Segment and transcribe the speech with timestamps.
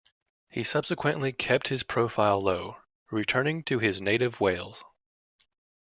[0.49, 2.77] He subsequently kept his profile low,
[3.11, 4.83] returning to his native Wales.